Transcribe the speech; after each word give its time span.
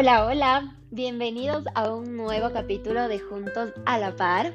Hola, 0.00 0.26
hola, 0.26 0.76
bienvenidos 0.92 1.64
a 1.74 1.92
un 1.92 2.16
nuevo 2.16 2.52
capítulo 2.52 3.08
de 3.08 3.18
Juntos 3.18 3.72
a 3.84 3.98
la 3.98 4.14
Par. 4.14 4.54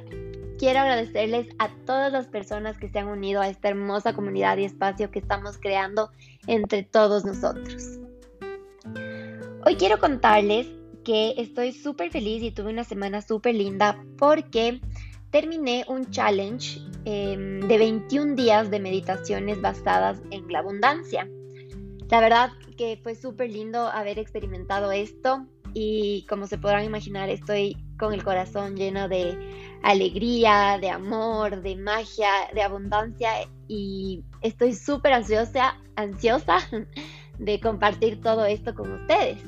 Quiero 0.57 0.79
agradecerles 0.79 1.47
a 1.59 1.67
todas 1.85 2.13
las 2.13 2.27
personas 2.27 2.77
que 2.77 2.87
se 2.87 2.99
han 2.99 3.09
unido 3.09 3.41
a 3.41 3.49
esta 3.49 3.67
hermosa 3.67 4.13
comunidad 4.13 4.55
y 4.55 4.63
espacio 4.63 5.11
que 5.11 5.19
estamos 5.19 5.57
creando 5.57 6.11
entre 6.47 6.83
todos 6.83 7.25
nosotros. 7.25 7.99
Hoy 9.65 9.75
quiero 9.75 9.99
contarles 9.99 10.65
que 11.03 11.33
estoy 11.35 11.73
súper 11.73 12.09
feliz 12.09 12.41
y 12.41 12.51
tuve 12.51 12.71
una 12.71 12.85
semana 12.85 13.21
súper 13.21 13.55
linda 13.55 14.01
porque 14.17 14.79
terminé 15.29 15.83
un 15.89 16.09
challenge 16.09 16.79
em, 17.03 17.59
de 17.67 17.77
21 17.79 18.35
días 18.35 18.71
de 18.71 18.79
meditaciones 18.79 19.59
basadas 19.59 20.21
en 20.31 20.47
la 20.47 20.59
abundancia. 20.59 21.27
La 22.13 22.19
verdad 22.19 22.51
que 22.77 22.99
fue 23.01 23.15
súper 23.15 23.49
lindo 23.49 23.87
haber 23.87 24.19
experimentado 24.19 24.91
esto 24.91 25.47
y 25.73 26.27
como 26.29 26.45
se 26.45 26.59
podrán 26.59 26.85
imaginar 26.85 27.27
estoy 27.31 27.75
con 27.97 28.13
el 28.13 28.23
corazón 28.23 28.75
lleno 28.75 29.09
de 29.09 29.35
alegría, 29.81 30.77
de 30.79 30.91
amor, 30.91 31.63
de 31.63 31.75
magia, 31.75 32.29
de 32.53 32.61
abundancia 32.61 33.31
y 33.67 34.23
estoy 34.41 34.75
súper 34.75 35.13
ansiosa, 35.13 35.79
ansiosa 35.95 36.57
de 37.39 37.59
compartir 37.59 38.21
todo 38.21 38.45
esto 38.45 38.75
con 38.75 38.91
ustedes. 38.91 39.41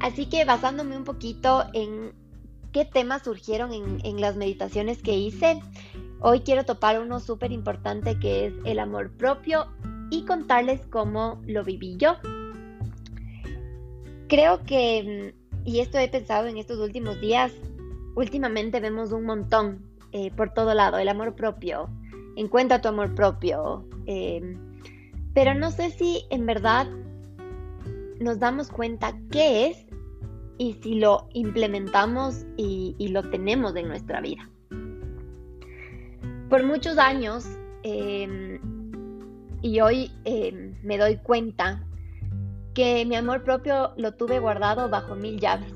Así 0.00 0.24
que 0.24 0.46
basándome 0.46 0.96
un 0.96 1.04
poquito 1.04 1.66
en 1.74 2.14
qué 2.72 2.86
temas 2.86 3.24
surgieron 3.24 3.74
en, 3.74 4.00
en 4.02 4.18
las 4.18 4.36
meditaciones 4.36 5.02
que 5.02 5.12
hice, 5.12 5.60
hoy 6.20 6.40
quiero 6.40 6.64
topar 6.64 7.02
uno 7.02 7.20
súper 7.20 7.52
importante 7.52 8.18
que 8.18 8.46
es 8.46 8.54
el 8.64 8.78
amor 8.78 9.14
propio 9.18 9.66
y 10.12 10.26
contarles 10.26 10.82
cómo 10.90 11.40
lo 11.46 11.64
viví 11.64 11.96
yo. 11.96 12.16
Creo 14.28 14.62
que, 14.62 15.32
mm, 15.34 15.64
y 15.64 15.80
esto 15.80 15.98
he 15.98 16.06
pensado 16.06 16.48
en 16.48 16.58
estos 16.58 16.78
últimos 16.78 17.18
días, 17.22 17.50
últimamente 18.14 18.78
vemos 18.78 19.10
un 19.12 19.24
montón 19.24 19.82
eh, 20.12 20.30
por 20.36 20.50
todo 20.52 20.74
lado, 20.74 20.98
el 20.98 21.08
amor 21.08 21.34
propio, 21.34 21.88
encuentra 22.36 22.82
tu 22.82 22.88
amor 22.88 23.14
propio, 23.14 23.88
em, 24.04 24.58
pero 25.32 25.54
no 25.54 25.70
sé 25.70 25.90
si 25.90 26.26
en 26.28 26.44
verdad 26.44 26.86
nos 28.20 28.38
damos 28.38 28.68
cuenta 28.68 29.18
qué 29.30 29.68
es 29.68 29.86
y 30.58 30.74
si 30.82 30.96
lo 30.96 31.26
implementamos 31.32 32.44
y, 32.58 32.94
lo 33.08 33.22
tenemos 33.30 33.74
en 33.76 33.88
nuestra 33.88 34.20
vida. 34.20 34.46
Por 36.50 36.64
muchos 36.64 36.98
años, 36.98 37.46
eh, 37.82 38.60
y 39.62 39.80
hoy 39.80 40.10
em, 40.24 40.74
me 40.82 40.98
doy 40.98 41.16
cuenta 41.16 41.86
que 42.74 43.06
mi 43.06 43.14
amor 43.14 43.44
propio 43.44 43.92
lo 43.96 44.14
tuve 44.14 44.40
guardado 44.40 44.90
bajo 44.90 45.14
mil 45.14 45.38
llaves. 45.38 45.72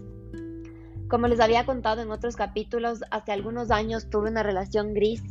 Como 1.08 1.28
les 1.28 1.38
había 1.38 1.64
contado 1.64 2.02
en 2.02 2.10
otros 2.10 2.34
capítulos, 2.34 3.00
hace 3.12 3.30
algunos 3.30 3.70
años 3.70 4.10
tuve 4.10 4.28
una 4.28 4.42
relación 4.42 4.92
gris, 4.92 5.22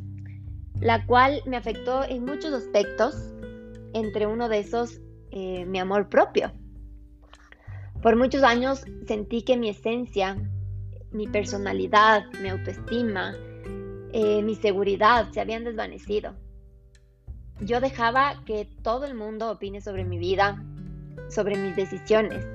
la 0.80 1.06
cual 1.06 1.42
me 1.46 1.58
afectó 1.58 2.04
en 2.06 2.24
muchos 2.24 2.54
aspectos, 2.54 3.16
entre 3.94 4.26
uno 4.26 4.48
de 4.48 4.60
esos 4.60 5.02
eh, 5.32 5.66
mi 5.66 5.80
amor 5.80 6.08
propio. 6.08 6.52
Por 8.02 8.16
muchos 8.16 8.44
años 8.44 8.86
sentí 9.06 9.42
que 9.42 9.58
mi 9.58 9.70
esencia, 9.70 10.38
mi 11.12 11.28
personalidad, 11.28 12.24
mi 12.42 12.50
autoestima, 12.50 13.36
eh, 14.14 14.42
mi 14.44 14.56
seguridad 14.56 15.30
se 15.32 15.42
habían 15.42 15.66
desvanecido 15.66 16.36
yo 17.62 17.80
dejaba 17.80 18.44
que 18.46 18.68
todo 18.82 19.06
el 19.06 19.16
mundo 19.16 19.52
opine 19.52 19.82
sobre 19.82 20.04
mi 20.04 20.18
vida, 20.18 20.64
sobre 21.30 21.58
mis 21.58 21.76
decisiones. 21.76 22.46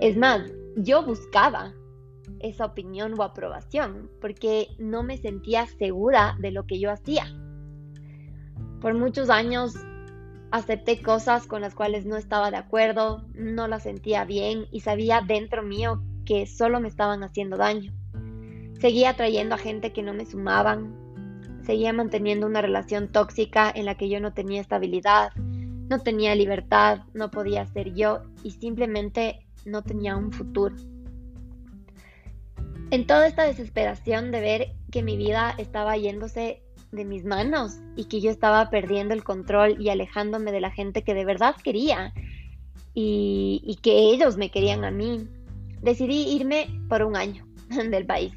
Es 0.00 0.16
más, 0.16 0.42
yo 0.76 1.04
buscaba 1.04 1.74
esa 2.40 2.66
opinión 2.66 3.14
o 3.18 3.22
aprobación 3.22 4.10
porque 4.20 4.68
no 4.78 5.02
me 5.02 5.16
sentía 5.18 5.66
segura 5.66 6.36
de 6.40 6.50
lo 6.50 6.66
que 6.66 6.78
yo 6.78 6.90
hacía. 6.90 7.24
Por 8.80 8.94
muchos 8.94 9.30
años 9.30 9.74
acepté 10.50 11.02
cosas 11.02 11.46
con 11.46 11.60
las 11.60 11.74
cuales 11.74 12.06
no 12.06 12.16
estaba 12.16 12.50
de 12.50 12.56
acuerdo, 12.56 13.24
no 13.34 13.68
las 13.68 13.82
sentía 13.82 14.24
bien 14.24 14.66
y 14.70 14.80
sabía 14.80 15.22
dentro 15.26 15.62
mío 15.62 16.02
que 16.24 16.46
solo 16.46 16.80
me 16.80 16.88
estaban 16.88 17.22
haciendo 17.22 17.56
daño. 17.56 17.92
Seguía 18.80 19.10
atrayendo 19.10 19.54
a 19.54 19.58
gente 19.58 19.92
que 19.92 20.02
no 20.02 20.12
me 20.12 20.26
sumaban, 20.26 20.94
seguía 21.66 21.92
manteniendo 21.92 22.46
una 22.46 22.62
relación 22.62 23.10
tóxica 23.10 23.70
en 23.74 23.84
la 23.84 23.96
que 23.96 24.08
yo 24.08 24.20
no 24.20 24.32
tenía 24.32 24.60
estabilidad, 24.60 25.32
no 25.36 25.98
tenía 26.00 26.34
libertad, 26.34 27.00
no 27.12 27.30
podía 27.30 27.66
ser 27.66 27.92
yo 27.94 28.22
y 28.42 28.52
simplemente 28.52 29.44
no 29.64 29.82
tenía 29.82 30.16
un 30.16 30.32
futuro. 30.32 30.76
En 32.90 33.06
toda 33.06 33.26
esta 33.26 33.42
desesperación 33.42 34.30
de 34.30 34.40
ver 34.40 34.72
que 34.92 35.02
mi 35.02 35.16
vida 35.16 35.54
estaba 35.58 35.96
yéndose 35.96 36.62
de 36.92 37.04
mis 37.04 37.24
manos 37.24 37.80
y 37.96 38.04
que 38.04 38.20
yo 38.20 38.30
estaba 38.30 38.70
perdiendo 38.70 39.12
el 39.12 39.24
control 39.24 39.80
y 39.80 39.88
alejándome 39.88 40.52
de 40.52 40.60
la 40.60 40.70
gente 40.70 41.02
que 41.02 41.14
de 41.14 41.24
verdad 41.24 41.56
quería 41.62 42.12
y, 42.94 43.78
que 43.82 44.12
ellos 44.12 44.36
me 44.36 44.50
querían 44.50 44.84
a 44.84 44.90
mí, 44.90 45.28
decidí 45.82 46.34
irme 46.34 46.68
por 46.88 47.02
un 47.02 47.16
año 47.16 47.44
del 47.90 48.06
país. 48.06 48.32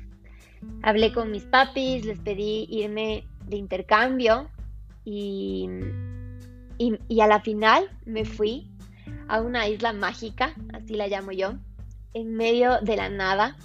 Hablé 0.83 1.13
con 1.13 1.31
mis 1.31 1.43
papis, 1.43 2.05
les 2.05 2.19
pedí 2.19 2.67
irme 2.69 3.25
de 3.47 3.57
intercambio 3.57 4.49
y, 5.05 5.69
y, 6.77 7.21
a 7.21 7.27
la 7.27 7.41
final 7.41 7.89
me 8.05 8.25
fui 8.25 8.69
a 9.27 9.41
una 9.41 9.67
isla 9.67 9.93
mágica, 9.93 10.55
así 10.73 10.95
la 10.95 11.07
llamo 11.07 11.31
yo, 11.31 11.53
en 12.13 12.35
medio 12.35 12.79
de 12.81 12.95
la 12.95 13.09
nada, 13.09 13.57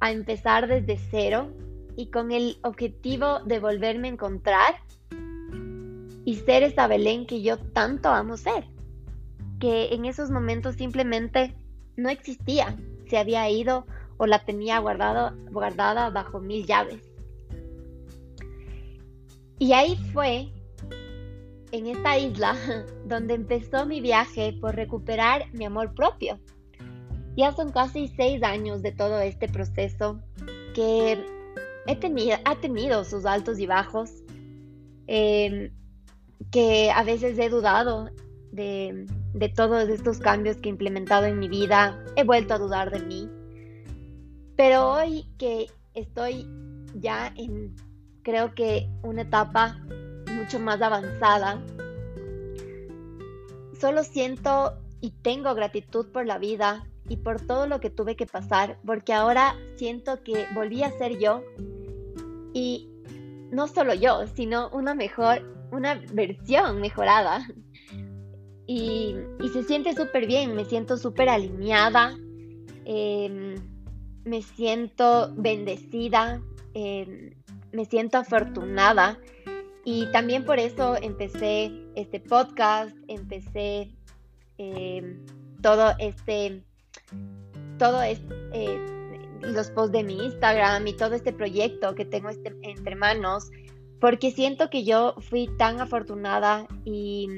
a 0.00 0.12
empezar 0.12 0.68
desde 0.68 0.98
cero 1.10 1.52
y 1.96 2.10
con 2.10 2.32
el 2.32 2.58
objetivo 2.62 3.40
de 3.40 3.58
volverme 3.58 4.08
a 4.08 4.12
encontrar 4.12 4.74
y 6.24 6.36
ser 6.36 6.62
esa 6.62 6.86
Belén 6.86 7.26
que 7.26 7.42
yo 7.42 7.58
tanto 7.58 8.10
amo 8.10 8.36
ser, 8.36 8.64
que 9.58 9.94
en 9.94 10.04
esos 10.04 10.30
momentos 10.30 10.76
simplemente 10.76 11.56
no 11.96 12.08
existía, 12.10 12.76
se 13.08 13.18
había 13.18 13.48
ido 13.50 13.86
o 14.18 14.26
la 14.26 14.44
tenía 14.44 14.78
guardado, 14.80 15.34
guardada 15.50 16.10
bajo 16.10 16.40
mil 16.40 16.66
llaves. 16.66 17.00
Y 19.58 19.72
ahí 19.72 19.96
fue, 20.12 20.48
en 21.72 21.86
esta 21.86 22.18
isla, 22.18 22.56
donde 23.06 23.34
empezó 23.34 23.86
mi 23.86 24.00
viaje 24.00 24.56
por 24.60 24.74
recuperar 24.74 25.52
mi 25.52 25.64
amor 25.64 25.94
propio. 25.94 26.38
Ya 27.36 27.52
son 27.52 27.70
casi 27.70 28.08
seis 28.08 28.42
años 28.42 28.82
de 28.82 28.92
todo 28.92 29.20
este 29.20 29.48
proceso 29.48 30.20
que 30.74 31.24
he 31.86 31.96
tenido, 31.96 32.36
ha 32.44 32.56
tenido 32.56 33.04
sus 33.04 33.24
altos 33.24 33.60
y 33.60 33.66
bajos, 33.66 34.10
em, 35.06 35.72
que 36.50 36.90
a 36.90 37.04
veces 37.04 37.38
he 37.38 37.48
dudado 37.48 38.10
de, 38.50 39.06
de 39.34 39.48
todos 39.48 39.88
estos 39.88 40.18
cambios 40.18 40.56
que 40.56 40.68
he 40.68 40.72
implementado 40.72 41.26
en 41.26 41.38
mi 41.38 41.48
vida, 41.48 42.04
he 42.16 42.24
vuelto 42.24 42.54
a 42.54 42.58
dudar 42.58 42.90
de 42.90 43.00
mí 43.00 43.28
pero 44.58 44.90
hoy 44.90 45.24
que 45.38 45.70
estoy 45.94 46.44
ya 46.96 47.32
en, 47.36 47.76
creo 48.22 48.56
que 48.56 48.90
una 49.04 49.22
etapa 49.22 49.78
mucho 50.34 50.58
más 50.58 50.82
avanzada, 50.82 51.62
solo 53.80 54.02
siento 54.02 54.76
y 55.00 55.12
tengo 55.22 55.54
gratitud 55.54 56.10
por 56.10 56.26
la 56.26 56.38
vida 56.38 56.84
y 57.08 57.18
por 57.18 57.40
todo 57.40 57.68
lo 57.68 57.78
que 57.78 57.88
tuve 57.88 58.16
que 58.16 58.26
pasar, 58.26 58.80
porque 58.84 59.12
ahora 59.12 59.54
siento 59.76 60.24
que 60.24 60.48
volví 60.56 60.82
a 60.82 60.90
ser 60.98 61.20
yo 61.20 61.44
y 62.52 62.90
no 63.52 63.68
solo 63.68 63.94
yo, 63.94 64.26
sino 64.26 64.70
una 64.70 64.92
mejor, 64.92 65.68
una 65.70 66.02
versión 66.12 66.80
mejorada. 66.80 67.46
Y, 68.66 69.14
se 69.52 69.62
siente 69.62 69.94
súper 69.94 70.26
bien, 70.26 70.56
me 70.56 70.64
siento 70.64 70.96
súper 70.96 71.28
alineada. 71.28 72.14
Em, 72.84 73.54
me 74.28 74.42
siento 74.42 75.32
bendecida, 75.36 76.42
em, 76.74 77.34
me 77.72 77.84
siento 77.84 78.18
afortunada 78.18 79.18
y 79.84 80.06
también 80.12 80.44
por 80.44 80.58
eso 80.58 80.96
empecé 81.00 81.72
este 81.94 82.20
podcast, 82.20 82.94
empecé 83.08 83.90
em, 84.58 85.24
todo 85.62 85.94
este, 85.98 86.62
todo 87.78 88.02
este, 88.02 88.78
los 89.40 89.70
posts 89.70 89.92
de 89.92 90.04
mi 90.04 90.26
Instagram 90.26 90.86
y 90.86 90.92
todo 90.94 91.14
este 91.14 91.32
proyecto 91.32 91.94
que 91.94 92.04
tengo 92.04 92.28
este, 92.28 92.54
entre 92.62 92.96
manos, 92.96 93.50
porque 94.00 94.30
siento 94.30 94.68
que 94.70 94.84
yo 94.84 95.14
fui 95.20 95.48
tan 95.58 95.80
afortunada 95.80 96.66
y, 96.84 97.28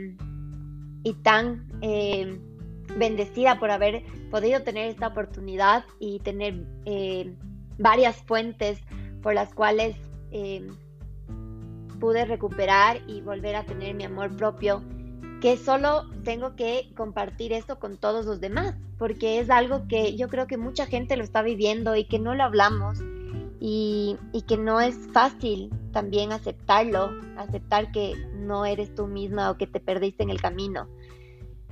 y 1.05 1.15
tan 1.23 1.69
em, 1.83 2.50
bendecida 2.99 3.59
por 3.59 3.71
haber 3.71 4.05
podido 4.31 4.63
tener 4.63 4.89
esta 4.89 5.09
oportunidad 5.09 5.85
y 5.99 6.21
tener 6.21 6.65
eh, 6.85 7.35
varias 7.79 8.17
fuentes 8.25 8.81
por 9.23 9.35
las 9.35 9.55
cuales 9.55 9.97
eh, 10.31 10.67
pude 11.99 12.25
recuperar 12.25 13.01
y 13.07 13.21
volver 13.21 13.57
a 13.57 13.65
tener 13.65 13.95
mi 13.95 14.05
amor 14.05 14.35
propio 14.37 14.83
que 15.41 15.57
solo 15.57 16.07
tengo 16.23 16.55
que 16.55 16.91
compartir 16.97 17.53
esto 17.53 17.79
con 17.79 17.97
todos 17.97 18.27
los 18.27 18.41
demás, 18.41 18.75
porque 18.99 19.39
es 19.39 19.49
algo 19.49 19.89
que 19.89 20.17
yo 20.17 20.29
creo 20.29 20.47
que 20.47 20.59
mucha 20.59 20.87
gente 20.87 21.17
lo 21.17 21.25
está 21.25 21.43
viviendo 21.43 21.97
y 21.97 22.05
que 22.05 22.19
no 22.19 22.35
lo 22.35 22.45
hablamos 22.45 22.99
y, 23.59 24.19
que 24.47 24.57
no 24.57 24.81
es 24.81 24.97
fácil 25.13 25.71
también 25.93 26.33
aceptarlo, 26.33 27.11
aceptar 27.37 27.93
que 27.93 28.15
no 28.35 28.65
eres 28.65 28.95
tú 28.95 29.07
misma 29.07 29.51
o 29.51 29.57
que 29.57 29.67
te 29.67 29.81
perdiste 29.81 30.23
en 30.23 30.31
el 30.31 30.41
camino. 30.41 30.89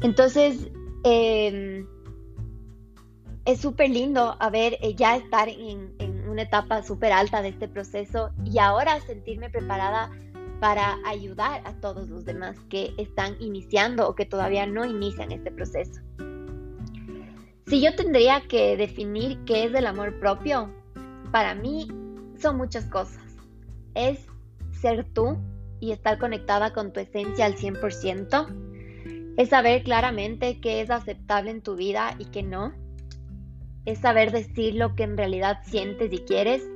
Entonces, 0.00 0.70
em, 1.04 1.86
es 3.44 3.60
súper 3.60 3.90
lindo 3.90 4.36
haber 4.40 4.78
eh, 4.80 4.94
ya 4.94 5.16
estar 5.16 5.48
en, 5.48 5.94
en 5.98 6.28
una 6.28 6.42
etapa 6.42 6.82
súper 6.82 7.12
alta 7.12 7.42
de 7.42 7.48
este 7.48 7.68
proceso 7.68 8.30
y 8.44 8.58
ahora 8.58 9.00
sentirme 9.00 9.50
preparada 9.50 10.10
para 10.60 10.98
ayudar 11.06 11.62
a 11.64 11.72
todos 11.74 12.08
los 12.08 12.24
demás 12.24 12.56
que 12.68 12.92
están 12.98 13.36
iniciando 13.40 14.08
o 14.08 14.14
que 14.14 14.26
todavía 14.26 14.66
no 14.66 14.84
inician 14.84 15.32
este 15.32 15.50
proceso. 15.50 16.00
Si 17.66 17.82
yo 17.82 17.94
tendría 17.94 18.40
que 18.48 18.76
definir 18.76 19.44
qué 19.44 19.64
es 19.64 19.74
el 19.74 19.86
amor 19.86 20.18
propio, 20.18 20.72
para 21.30 21.54
mí 21.54 21.86
son 22.38 22.56
muchas 22.56 22.86
cosas. 22.86 23.22
Es 23.94 24.26
ser 24.80 25.04
tú 25.12 25.36
y 25.78 25.92
estar 25.92 26.18
conectada 26.18 26.72
con 26.72 26.92
tu 26.92 27.00
esencia 27.00 27.44
al 27.44 27.56
100%. 27.56 28.68
Es 29.38 29.50
saber 29.50 29.85
claramente 29.85 30.61
qué 30.61 30.81
es 30.81 30.90
aceptable 30.90 31.52
en 31.52 31.62
tu 31.62 31.76
vida 31.76 32.17
y 32.19 32.25
qué 32.25 32.43
no. 32.43 32.75
Es 33.85 34.00
saber 34.00 34.32
decir 34.32 34.75
lo 34.75 34.96
que 34.96 35.05
en 35.05 35.17
realidad 35.17 35.61
sientes 35.64 36.12
y 36.12 36.19
quieres 36.19 36.69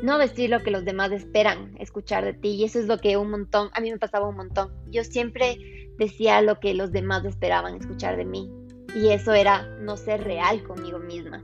no 0.00 0.16
decir 0.16 0.50
lo 0.50 0.62
que 0.62 0.70
los 0.70 0.84
demás 0.84 1.10
esperan 1.10 1.74
escuchar 1.80 2.24
de 2.24 2.32
ti. 2.32 2.50
Y 2.50 2.62
eso 2.62 2.78
es 2.78 2.86
lo 2.86 2.98
que 2.98 3.16
un 3.16 3.32
montón, 3.32 3.70
a 3.74 3.80
mí 3.80 3.90
me 3.90 3.98
pasaba 3.98 4.28
un 4.28 4.36
montón. 4.36 4.72
Yo 4.88 5.02
siempre 5.02 5.58
decía 5.98 6.40
lo 6.42 6.60
que 6.60 6.74
los 6.74 6.92
demás 6.92 7.24
esperaban 7.24 7.74
escuchar 7.74 8.16
de 8.16 8.24
mí. 8.24 8.48
Y 8.94 9.08
eso 9.08 9.32
era 9.32 9.66
no 9.80 9.96
ser 9.96 10.22
real 10.22 10.62
conmigo 10.62 11.00
misma. 11.00 11.42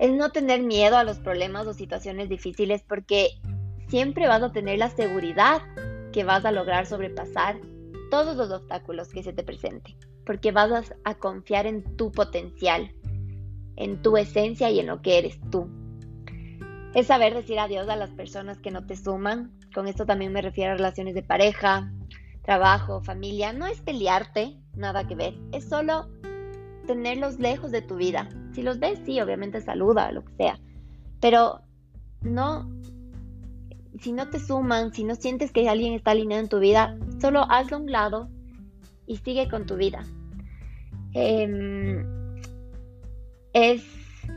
Es 0.00 0.10
no 0.10 0.32
tener 0.32 0.60
miedo 0.60 0.96
a 0.96 1.04
los 1.04 1.20
problemas 1.20 1.68
o 1.68 1.72
situaciones 1.72 2.28
difíciles 2.28 2.82
porque 2.82 3.28
siempre 3.86 4.26
vas 4.26 4.42
a 4.42 4.50
tener 4.50 4.80
la 4.80 4.90
seguridad 4.90 5.62
que 6.12 6.24
vas 6.24 6.44
a 6.44 6.50
lograr 6.50 6.86
sobrepasar 6.86 7.60
todos 8.12 8.36
los 8.36 8.52
obstáculos 8.52 9.08
que 9.08 9.22
se 9.22 9.32
te 9.32 9.42
presenten. 9.42 9.96
Porque 10.26 10.52
vas 10.52 10.94
a 11.02 11.14
confiar 11.14 11.66
en 11.66 11.96
tu 11.96 12.12
potencial, 12.12 12.92
en 13.74 14.02
tu 14.02 14.16
esencia 14.16 14.70
y 14.70 14.78
en 14.78 14.86
lo 14.86 15.02
que 15.02 15.18
eres 15.18 15.40
tú 15.50 15.68
es 16.94 17.06
saber 17.06 17.34
decir 17.34 17.58
adiós 17.58 17.88
a 17.88 17.96
las 17.96 18.10
personas 18.10 18.58
que 18.58 18.70
no 18.70 18.86
te 18.86 18.96
suman. 18.96 19.52
Con 19.74 19.88
esto 19.88 20.04
también 20.04 20.32
me 20.32 20.42
refiero 20.42 20.72
a 20.72 20.76
relaciones 20.76 21.14
de 21.14 21.22
pareja, 21.22 21.90
trabajo, 22.42 23.00
familia. 23.02 23.52
No 23.52 23.66
es 23.66 23.80
pelearte, 23.80 24.58
nada 24.74 25.06
que 25.06 25.14
ver. 25.14 25.34
Es 25.52 25.68
solo 25.68 26.10
tenerlos 26.86 27.38
lejos 27.38 27.70
de 27.70 27.80
tu 27.80 27.96
vida. 27.96 28.28
Si 28.52 28.62
los 28.62 28.78
ves, 28.78 29.00
sí, 29.06 29.20
obviamente 29.20 29.60
saluda, 29.62 30.12
lo 30.12 30.24
que 30.24 30.34
sea. 30.34 30.60
Pero 31.20 31.62
no, 32.20 32.70
si 34.00 34.12
no 34.12 34.28
te 34.30 34.38
suman, 34.38 34.92
si 34.92 35.04
no 35.04 35.14
sientes 35.14 35.52
que 35.52 35.68
alguien 35.68 35.94
está 35.94 36.12
alineado 36.12 36.42
en 36.42 36.48
tu 36.48 36.58
vida, 36.58 36.96
solo 37.20 37.46
hazlo 37.50 37.76
a 37.76 37.80
un 37.80 37.92
lado 37.92 38.28
y 39.06 39.16
sigue 39.18 39.48
con 39.48 39.66
tu 39.66 39.76
vida. 39.76 40.04
Em, 41.14 42.04
es 43.52 43.84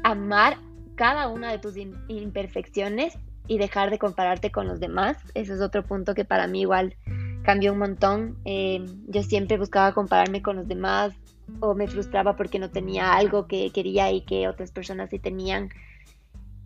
amar 0.04 0.58
cada 0.96 1.28
una 1.30 1.52
de 1.52 1.60
tus 1.60 1.76
imperfecciones 1.78 3.18
y 3.48 3.58
dejar 3.58 3.92
de 3.92 4.00
compararte 4.00 4.52
con 4.52 4.68
los 4.68 4.80
demás. 4.80 5.18
Ese 5.34 5.54
es 5.54 5.62
otro 5.62 5.84
punto 5.84 6.16
que 6.16 6.26
para 6.26 6.48
mí 6.48 6.62
igual 6.62 6.96
cambió 7.44 7.74
un 7.74 7.80
montón. 7.80 8.38
Eh, 8.46 8.86
yo 9.08 9.24
siempre 9.24 9.58
buscaba 9.58 9.94
compararme 9.94 10.42
con 10.42 10.56
los 10.56 10.68
demás 10.68 11.14
o 11.60 11.76
me 11.76 11.88
frustraba 11.88 12.36
porque 12.36 12.60
no 12.60 12.72
tenía 12.72 13.14
algo 13.14 13.48
que 13.48 13.70
quería 13.72 14.12
y 14.12 14.22
que 14.22 14.48
otras 14.48 14.72
personas 14.72 15.10
sí 15.10 15.20
tenían. 15.20 15.70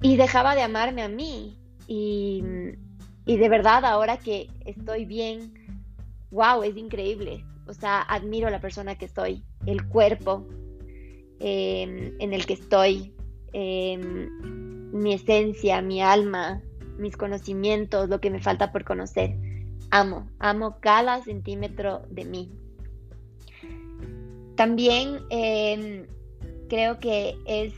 Y 0.02 0.16
dejaba 0.16 0.56
de 0.56 0.64
amarme 0.64 1.04
a 1.04 1.10
mí. 1.10 1.58
Y, 1.92 2.44
de 3.26 3.50
verdad 3.50 3.84
ahora 3.84 4.18
que 4.18 4.48
estoy 4.66 5.06
bien, 5.06 5.54
wow, 6.30 6.62
es 6.64 6.78
increíble. 6.78 7.44
O 7.68 7.74
sea, 7.74 8.02
admiro 8.02 8.48
a 8.48 8.52
la 8.52 8.62
persona 8.62 8.96
que 8.96 9.08
soy, 9.08 9.44
el 9.66 9.88
cuerpo 9.88 10.48
eh, 11.40 12.16
en 12.20 12.34
el 12.34 12.46
que 12.46 12.54
estoy, 12.54 13.14
Em, 13.54 14.92
mi 14.92 15.14
esencia, 15.14 15.82
mi 15.82 16.02
alma, 16.02 16.62
mis 16.98 17.16
conocimientos, 17.16 18.10
lo 18.10 18.20
que 18.20 18.30
me 18.30 18.42
falta 18.42 18.72
por 18.72 18.84
conocer. 18.84 19.36
Amo, 19.92 20.30
amo 20.40 20.78
cada 20.80 21.24
centímetro 21.24 22.04
de 22.10 22.26
mí. 22.26 22.52
También 24.56 25.20
em, 25.30 26.06
creo 26.68 27.00
que 27.00 27.38
es 27.46 27.74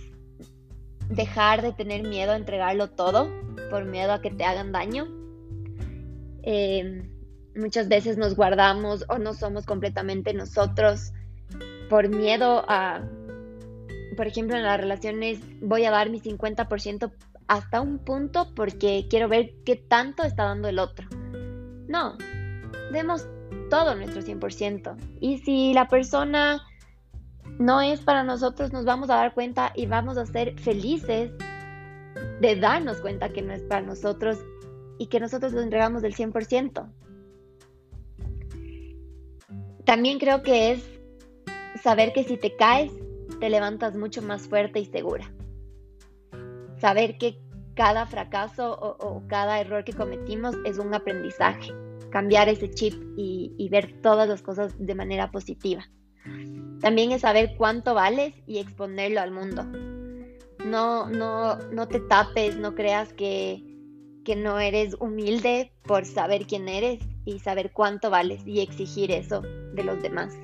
dejar 1.10 1.62
de 1.62 1.74
tener 1.74 2.04
miedo 2.08 2.32
a 2.32 2.38
entregarlo 2.38 2.90
todo 2.90 3.30
por 3.72 3.86
miedo 3.86 4.14
a 4.14 4.22
que 4.22 4.30
te 4.30 4.44
hagan 4.44 4.72
daño. 4.72 5.08
Em, 6.44 7.10
muchas 7.56 7.88
veces 7.88 8.18
nos 8.18 8.36
guardamos 8.36 9.04
o 9.10 9.18
no 9.18 9.34
somos 9.34 9.66
completamente 9.66 10.34
nosotros 10.34 11.12
por 11.90 12.08
miedo 12.08 12.64
a 12.68 13.02
por 14.16 14.28
ejemplo, 14.28 14.56
en 14.56 14.64
las 14.64 14.80
relaciones 14.80 15.40
voy 15.62 15.86
a 15.86 15.92
dar 15.92 16.10
mi 16.10 16.20
50% 16.20 17.12
hasta 17.48 17.82
un 17.82 18.00
punto 18.00 18.54
porque 18.56 19.08
quiero 19.10 19.28
ver 19.28 19.54
qué 19.66 19.76
tanto 19.76 20.24
está 20.24 20.44
dando 20.44 20.68
el 20.68 20.80
otro. 20.80 21.08
No, 21.88 22.18
demos 22.92 23.28
todo 23.70 23.96
nuestro 23.96 24.22
100%. 24.22 24.96
Y 25.20 25.40
si 25.40 25.74
la 25.74 25.88
persona 25.88 26.62
no 27.58 27.82
es 27.82 28.02
para 28.02 28.24
nosotros, 28.24 28.72
nos 28.74 28.86
vamos 28.86 29.10
a 29.10 29.16
dar 29.16 29.34
cuenta 29.34 29.72
y 29.76 29.86
vamos 29.86 30.18
a 30.18 30.26
ser 30.26 30.60
felices 30.60 31.32
de 32.42 32.56
darnos 32.56 33.00
cuenta 33.02 33.30
que 33.30 33.44
no 33.44 33.54
es 33.54 33.62
para 33.62 33.82
nosotros 33.84 34.40
y 34.98 35.08
que 35.08 35.20
nosotros 35.20 35.54
lo 35.54 35.62
entregamos 35.62 36.02
del 36.02 36.16
100%. 36.16 36.92
También 39.86 40.18
creo 40.18 40.42
que 40.42 40.72
es 40.72 40.84
saber 41.84 42.14
que 42.14 42.24
si 42.24 42.38
te 42.38 42.56
caes, 42.56 42.92
te 43.40 43.50
levantas 43.50 43.96
mucho 43.96 44.24
más 44.24 44.48
fuerte 44.48 44.80
y 44.80 44.86
segura. 44.86 45.32
Saber 46.80 47.20
que 47.20 47.40
cada 47.76 48.08
fracaso 48.08 48.74
o, 48.74 49.24
cada 49.28 49.60
error 49.60 49.84
que 49.84 49.94
cometimos 49.94 50.56
es 50.66 50.80
un 50.80 50.94
aprendizaje. 50.96 51.72
Cambiar 52.10 52.50
ese 52.50 52.72
chip 52.72 52.96
y, 53.16 53.70
ver 53.70 54.02
todas 54.02 54.28
las 54.28 54.42
cosas 54.42 54.74
de 54.80 54.96
manera 54.96 55.30
positiva. 55.32 55.88
También 56.82 57.12
es 57.12 57.22
saber 57.22 57.56
cuánto 57.56 57.94
vales 57.94 58.34
y 58.48 58.58
exponerlo 58.58 59.22
al 59.22 59.32
mundo. 59.32 59.64
No, 60.66 61.10
no, 61.10 61.58
no 61.72 61.88
te 61.88 62.00
tapes, 62.00 62.58
no 62.58 62.76
creas 62.76 63.14
que, 63.14 63.64
que 64.24 64.36
no 64.36 64.60
eres 64.60 64.96
humilde 65.00 65.72
por 65.84 66.06
saber 66.06 66.46
quién 66.46 66.68
eres 66.68 67.00
y 67.26 67.40
saber 67.40 67.72
cuánto 67.72 68.10
vales 68.10 68.46
y 68.46 68.62
exigir 68.62 69.12
eso 69.12 69.42
de 69.42 69.84
los 69.84 70.02
demás. 70.02 70.38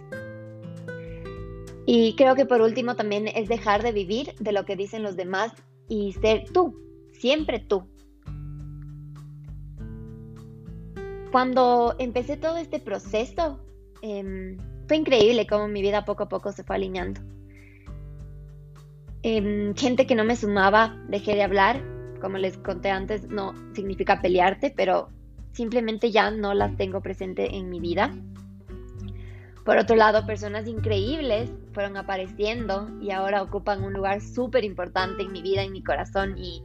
Y 1.86 2.16
creo 2.16 2.36
que 2.36 2.46
por 2.46 2.62
último 2.62 2.96
también 2.96 3.30
es 3.30 3.48
dejar 3.48 3.82
de 3.82 3.94
vivir 3.94 4.36
de 4.40 4.52
lo 4.52 4.66
que 4.66 4.76
dicen 4.76 5.04
los 5.04 5.16
demás 5.16 5.54
y 5.88 6.14
ser 6.14 6.44
tú, 6.52 6.76
siempre 7.14 7.60
tú. 7.60 7.88
Cuando 11.32 11.96
empecé 12.00 12.36
todo 12.38 12.58
este 12.58 12.80
proceso, 12.80 13.60
em, 14.02 14.58
fue 14.88 14.98
increíble 14.98 15.48
cómo 15.48 15.68
mi 15.68 15.82
vida 15.82 16.04
poco 16.04 16.24
a 16.24 16.30
poco 16.30 16.52
se 16.52 16.64
fue 16.64 16.76
alineando. 16.76 17.22
Em, 19.24 19.74
gente 19.76 20.06
que 20.06 20.16
no 20.16 20.24
me 20.24 20.36
sumaba, 20.36 20.98
dejé 21.08 21.36
de 21.36 21.44
hablar. 21.44 21.84
Como 22.22 22.38
les 22.38 22.58
conté 22.58 22.90
antes, 22.90 23.28
no 23.28 23.54
significa 23.74 24.22
pelearte, 24.22 24.74
pero 24.76 25.10
simplemente 25.52 26.12
ya 26.12 26.32
no 26.32 26.54
las 26.54 26.76
tengo 26.78 27.02
presente 27.02 27.56
en 27.56 27.70
mi 27.70 27.80
vida. 27.80 28.12
Por 29.66 29.78
otro 29.78 29.96
lado, 29.96 30.26
personas 30.26 30.68
increíbles 30.68 31.52
fueron 31.74 31.98
apareciendo 31.98 32.90
y 33.02 33.12
ahora 33.12 33.42
ocupan 33.42 33.84
un 33.84 33.94
lugar 33.94 34.22
súper 34.22 34.64
importante 34.64 35.24
en 35.24 35.32
mi 35.32 35.42
vida, 35.42 35.62
en 35.62 35.74
mi 35.74 35.84
corazón 35.84 36.38
y, 36.38 36.64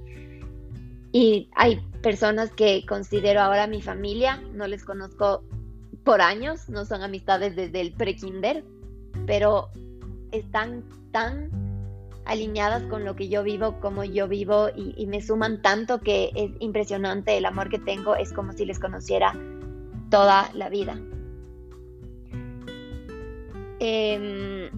y 1.10 1.50
hay 1.56 1.80
personas 2.00 2.52
que 2.52 2.86
considero 2.86 3.40
ahora 3.40 3.66
mi 3.66 3.82
familia, 3.82 4.40
no 4.52 4.68
les 4.68 4.84
conozco 4.84 5.42
por 6.04 6.20
años, 6.20 6.68
no 6.68 6.84
son 6.84 7.02
amistades 7.02 7.56
desde 7.56 7.80
el 7.80 7.92
pre-kinder, 7.92 8.64
pero 9.26 9.68
están 10.30 10.84
tan 11.10 11.71
alineadas 12.24 12.84
con 12.84 13.04
lo 13.04 13.16
que 13.16 13.28
yo 13.28 13.42
vivo, 13.42 13.80
como 13.80 14.04
yo 14.04 14.28
vivo, 14.28 14.68
y, 14.74 15.06
me 15.06 15.20
suman 15.20 15.62
tanto 15.62 16.00
que 16.00 16.30
es 16.34 16.50
impresionante 16.60 17.36
el 17.36 17.44
amor 17.44 17.68
que 17.68 17.78
tengo, 17.78 18.14
es 18.14 18.32
como 18.32 18.52
si 18.52 18.64
les 18.64 18.78
conociera 18.78 19.34
toda 20.10 20.50
la 20.54 20.68
vida. 20.68 20.98
Em, 23.80 24.70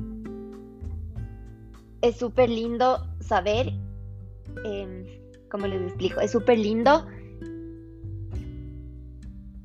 es 2.00 2.16
súper 2.16 2.48
lindo 2.48 3.06
saber, 3.20 3.72
em, 4.64 5.04
como 5.50 5.66
les 5.66 5.82
explico, 5.82 6.20
es 6.20 6.30
súper 6.30 6.58
lindo 6.58 7.06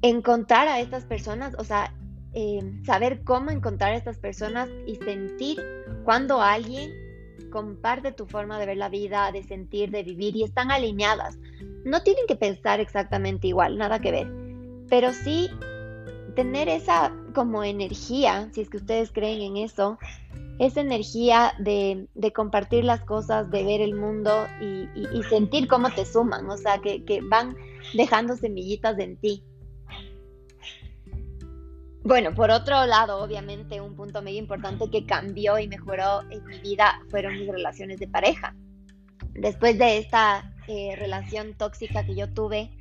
encontrar 0.01 0.67
a 0.67 0.79
estas 0.79 1.05
personas, 1.05 1.55
o 1.57 1.63
sea, 1.63 1.93
eh, 2.33 2.59
saber 2.85 3.23
cómo 3.23 3.49
encontrar 3.49 3.93
a 3.93 3.97
estas 3.97 4.17
personas 4.17 4.69
y 4.85 4.95
sentir 4.97 5.59
cuando 6.03 6.41
alguien 6.41 7.08
comparte 7.49 8.11
tu 8.11 8.25
forma 8.25 8.59
de 8.59 8.65
ver 8.65 8.77
la 8.77 8.89
vida, 8.89 9.31
de 9.31 9.43
sentir, 9.43 9.91
de 9.91 10.03
vivir 10.03 10.35
y 10.35 10.43
están 10.43 10.71
alineadas. 10.71 11.37
No 11.85 12.01
tienen 12.03 12.25
que 12.27 12.35
pensar 12.35 12.79
exactamente 12.79 13.47
igual, 13.47 13.77
nada 13.77 13.99
que 13.99 14.11
ver, 14.11 14.27
pero 14.89 15.13
sí 15.13 15.49
tener 16.35 16.69
esa 16.69 17.13
como 17.33 17.63
energía, 17.63 18.49
si 18.53 18.61
es 18.61 18.69
que 18.69 18.77
ustedes 18.77 19.11
creen 19.11 19.41
en 19.41 19.57
eso, 19.57 19.97
esa 20.59 20.81
energía 20.81 21.53
de, 21.59 22.07
compartir 22.33 22.83
las 22.83 23.03
cosas, 23.05 23.49
de 23.49 23.63
ver 23.63 23.81
el 23.81 23.95
mundo 23.95 24.45
y, 24.61 24.87
sentir 25.29 25.67
cómo 25.67 25.89
te 25.91 26.05
suman, 26.05 26.49
o 26.49 26.57
sea, 26.57 26.79
que, 26.79 27.03
que 27.05 27.21
van 27.21 27.55
dejando 27.93 28.35
semillitas 28.35 28.97
en 28.99 29.17
ti. 29.17 29.43
Bueno, 32.03 32.33
por 32.33 32.49
otro 32.49 32.85
lado, 32.85 33.21
obviamente 33.21 33.81
un 33.81 33.95
punto 33.95 34.21
muy 34.21 34.37
importante 34.37 34.89
que 34.89 35.05
cambió 35.05 35.59
y 35.59 35.67
mejoró 35.67 36.21
en 36.29 36.45
mi 36.45 36.59
vida 36.59 37.01
fueron 37.09 37.33
mis 37.33 37.47
relaciones 37.47 37.99
de 37.99 38.07
pareja. 38.07 38.55
Después 39.33 39.77
de 39.77 39.97
esta 39.97 40.55
eh, 40.67 40.95
relación 40.97 41.55
tóxica 41.55 42.05
que 42.05 42.15
yo 42.15 42.31
tuve, 42.33 42.71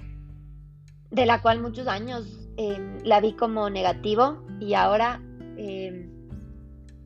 de 1.10 1.26
la 1.26 1.42
cual 1.42 1.60
muchos 1.60 1.88
años 1.88 2.26
em, 2.56 2.98
la 3.02 3.20
vi 3.20 3.32
como 3.32 3.70
negativo 3.70 4.44
y 4.60 4.74
ahora 4.74 5.20
em, 5.56 6.10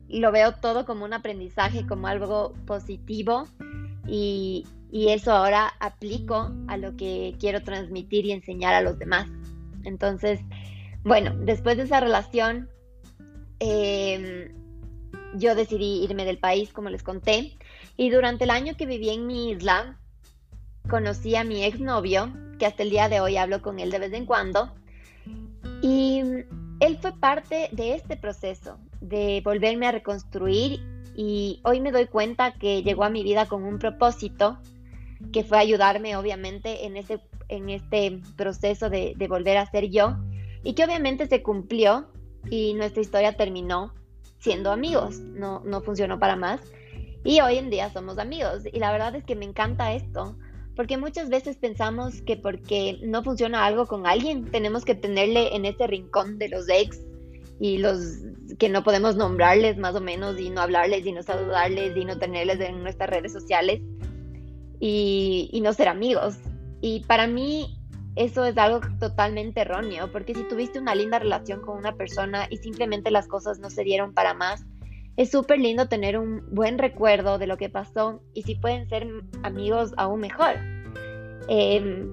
lo 0.07 0.31
veo 0.31 0.53
todo 0.53 0.85
como 0.85 1.05
un 1.05 1.13
aprendizaje, 1.13 1.87
como 1.87 2.07
algo 2.07 2.53
positivo 2.67 3.47
y 4.05 4.65
eso 4.91 5.31
ahora 5.31 5.73
aplico 5.79 6.51
a 6.67 6.77
lo 6.77 6.95
que 6.95 7.35
quiero 7.39 7.63
transmitir 7.63 8.25
y 8.25 8.31
enseñar 8.31 8.75
a 8.75 8.81
los 8.81 8.99
demás. 8.99 9.27
Entonces, 9.83 10.39
bueno, 11.03 11.33
después 11.37 11.77
de 11.77 11.83
esa 11.83 11.99
relación, 11.99 12.69
em, 13.59 14.53
yo 15.35 15.55
decidí 15.55 16.03
irme 16.03 16.25
del 16.25 16.37
país, 16.37 16.71
como 16.71 16.89
les 16.89 17.03
conté, 17.03 17.57
y 17.97 18.09
durante 18.09 18.45
el 18.45 18.51
año 18.51 18.75
que 18.77 18.85
viví 18.85 19.09
en 19.09 19.27
mi 19.27 19.51
isla, 19.51 19.99
conocí 20.89 21.35
a 21.35 21.43
mi 21.43 21.63
exnovio, 21.63 22.31
que 22.57 22.65
hasta 22.65 22.83
el 22.83 22.89
día 22.89 23.09
de 23.09 23.19
hoy 23.19 23.37
hablo 23.37 23.61
con 23.61 23.79
él 23.79 23.91
de 23.91 23.99
vez 23.99 24.13
en 24.13 24.25
cuando, 24.25 24.73
y 25.81 26.21
él 26.79 26.97
fue 27.01 27.19
parte 27.19 27.69
de 27.71 27.95
este 27.95 28.15
proceso, 28.15 28.79
de 29.01 29.41
volverme 29.43 29.87
a 29.87 29.91
reconstruir, 29.91 30.79
y 31.15 31.59
hoy 31.63 31.81
me 31.81 31.91
doy 31.91 32.07
cuenta 32.07 32.53
que 32.53 32.81
llegó 32.81 33.03
a 33.03 33.09
mi 33.09 33.23
vida 33.23 33.45
con 33.47 33.63
un 33.63 33.77
propósito, 33.77 34.57
que 35.31 35.43
fue 35.43 35.57
ayudarme 35.57 36.15
obviamente 36.15 36.85
en, 36.85 36.95
ese, 36.97 37.19
en 37.49 37.69
este 37.69 38.21
proceso 38.35 38.89
de, 38.89 39.13
de 39.15 39.27
volver 39.27 39.57
a 39.57 39.65
ser 39.69 39.89
yo 39.89 40.17
y 40.63 40.73
que 40.73 40.83
obviamente 40.83 41.27
se 41.27 41.43
cumplió 41.43 42.07
y 42.49 42.73
nuestra 42.73 43.01
historia 43.01 43.35
terminó 43.35 43.93
siendo 44.39 44.71
amigos, 44.71 45.19
no, 45.19 45.61
no 45.65 45.81
funcionó 45.81 46.19
para 46.19 46.35
más. 46.35 46.61
Y 47.23 47.39
hoy 47.39 47.57
en 47.57 47.69
día 47.69 47.89
somos 47.91 48.17
amigos. 48.17 48.63
Y 48.71 48.79
la 48.79 48.91
verdad 48.91 49.15
es 49.15 49.23
que 49.23 49.35
me 49.35 49.45
encanta 49.45 49.93
esto 49.93 50.35
porque 50.75 50.97
muchas 50.97 51.29
veces 51.29 51.57
pensamos 51.57 52.21
que 52.21 52.35
porque 52.35 52.99
no 53.03 53.23
funciona 53.23 53.65
algo 53.65 53.85
con 53.85 54.07
alguien 54.07 54.45
tenemos 54.45 54.85
que 54.85 54.95
tenerle 54.95 55.55
en 55.55 55.65
ese 55.65 55.85
rincón 55.87 56.39
de 56.39 56.49
los 56.49 56.67
ex 56.67 56.99
y 57.59 57.77
los 57.77 57.99
que 58.57 58.69
no 58.69 58.83
podemos 58.83 59.15
nombrarles 59.15 59.77
más 59.77 59.95
o 59.95 60.01
menos 60.01 60.39
y 60.39 60.49
no 60.49 60.61
hablarles 60.61 61.05
y 61.05 61.11
no 61.11 61.21
saludarles 61.21 61.95
y 61.95 62.05
no 62.05 62.17
tenerles 62.17 62.59
en 62.59 62.81
nuestras 62.81 63.09
redes 63.09 63.31
sociales 63.31 63.81
y, 64.79 65.49
y 65.53 65.61
no 65.61 65.71
ser 65.73 65.87
amigos. 65.87 66.35
Y 66.81 67.01
para 67.01 67.27
mí 67.27 67.77
eso 68.15 68.45
es 68.45 68.57
algo 68.57 68.81
totalmente 68.99 69.61
erróneo, 69.61 70.11
porque 70.11 70.35
si 70.35 70.43
tuviste 70.43 70.79
una 70.79 70.95
linda 70.95 71.19
relación 71.19 71.61
con 71.61 71.77
una 71.77 71.95
persona 71.95 72.47
y 72.49 72.57
simplemente 72.57 73.09
las 73.11 73.27
cosas 73.27 73.59
no 73.59 73.69
se 73.69 73.83
dieron 73.83 74.13
para 74.13 74.33
más, 74.33 74.65
es 75.17 75.31
súper 75.31 75.59
lindo 75.59 75.87
tener 75.87 76.17
un 76.17 76.43
buen 76.51 76.77
recuerdo 76.77 77.37
de 77.37 77.47
lo 77.47 77.57
que 77.57 77.69
pasó 77.69 78.21
y 78.33 78.43
si 78.43 78.55
pueden 78.55 78.87
ser 78.89 79.07
amigos 79.43 79.93
aún 79.97 80.19
mejor. 80.19 80.55
Em, 81.47 82.11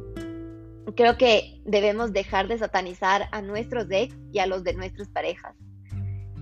creo 0.96 1.16
que 1.16 1.60
debemos 1.64 2.12
dejar 2.12 2.48
de 2.48 2.58
satanizar 2.58 3.28
a 3.32 3.42
nuestros 3.42 3.86
ex 3.90 4.14
y 4.32 4.38
a 4.38 4.46
los 4.46 4.64
de 4.64 4.74
nuestras 4.74 5.08
parejas. 5.08 5.54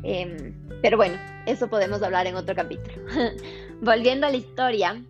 Em, 0.02 0.54
pero 0.82 0.96
bueno, 0.96 1.16
eso 1.46 1.68
podemos 1.68 2.02
hablar 2.02 2.26
en 2.26 2.36
otro 2.36 2.54
capítulo. 2.54 2.96
Volviendo 3.80 4.26
a 4.26 4.30
la 4.30 4.36
historia, 4.36 5.02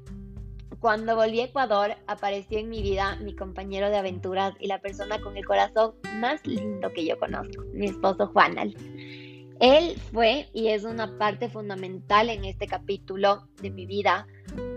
cuando 0.80 1.16
volví 1.16 1.40
a 1.40 1.44
Ecuador, 1.44 1.96
apareció 2.06 2.58
en 2.58 2.68
mi 2.68 2.82
vida 2.82 3.16
mi 3.16 3.34
compañero 3.34 3.90
de 3.90 3.96
aventuras 3.96 4.54
y 4.60 4.68
la 4.68 4.80
persona 4.80 5.20
con 5.20 5.36
el 5.36 5.44
corazón 5.44 5.94
más 6.14 6.46
lindo 6.46 6.92
que 6.92 7.04
yo 7.04 7.18
conozco, 7.18 7.64
mi 7.72 7.86
esposo 7.86 8.28
Juanal. 8.28 8.74
Él 9.60 9.96
fue 10.12 10.48
y 10.52 10.68
es 10.68 10.84
una 10.84 11.18
parte 11.18 11.48
fundamental 11.48 12.30
en 12.30 12.44
este 12.44 12.68
capítulo 12.68 13.48
de 13.60 13.70
mi 13.70 13.86
vida 13.86 14.26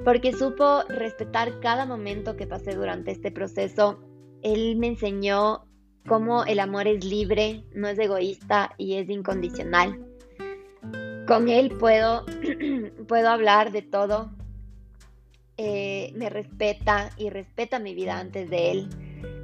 porque 0.03 0.34
supo 0.34 0.84
respetar 0.89 1.60
cada 1.60 1.86
momento 1.86 2.36
que 2.36 2.48
pasé 2.48 2.74
durante 2.74 3.12
este 3.12 3.31
proceso. 3.31 4.00
Él 4.41 4.77
me 4.77 4.88
enseñó 4.88 5.65
cómo 6.08 6.46
el 6.46 6.60
amor 6.60 6.88
es 6.88 7.05
libre, 7.05 7.63
no 7.75 7.88
es 7.88 8.00
egoísta 8.00 8.74
y 8.77 8.96
es 8.96 9.08
incondicional. 9.08 10.03
Con 11.27 11.48
él 11.48 11.77
puedo, 11.77 12.25
puedo 13.08 13.29
hablar 13.29 13.72
de 13.72 13.84
todo, 13.84 14.31
eh, 15.63 16.12
me 16.15 16.27
respeta 16.32 17.12
y 17.18 17.30
respeta 17.30 17.77
mi 17.77 17.94
vida 17.94 18.18
antes 18.18 18.50
de 18.50 18.72
él. 18.72 18.89